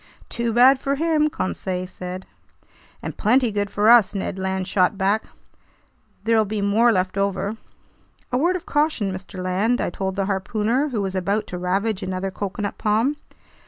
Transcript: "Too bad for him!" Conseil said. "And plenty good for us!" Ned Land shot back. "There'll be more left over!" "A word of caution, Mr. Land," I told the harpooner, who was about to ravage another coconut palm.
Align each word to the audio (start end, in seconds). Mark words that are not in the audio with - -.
"Too 0.29 0.51
bad 0.51 0.79
for 0.79 0.95
him!" 0.95 1.29
Conseil 1.29 1.85
said. 1.85 2.25
"And 3.03 3.15
plenty 3.17 3.51
good 3.51 3.69
for 3.69 3.87
us!" 3.87 4.15
Ned 4.15 4.39
Land 4.39 4.67
shot 4.67 4.97
back. 4.97 5.25
"There'll 6.23 6.43
be 6.43 6.59
more 6.59 6.91
left 6.91 7.19
over!" 7.19 7.57
"A 8.31 8.37
word 8.39 8.55
of 8.55 8.65
caution, 8.65 9.11
Mr. 9.13 9.39
Land," 9.39 9.79
I 9.79 9.91
told 9.91 10.15
the 10.15 10.25
harpooner, 10.25 10.89
who 10.89 11.03
was 11.03 11.13
about 11.13 11.45
to 11.53 11.57
ravage 11.59 12.01
another 12.01 12.31
coconut 12.31 12.79
palm. 12.79 13.17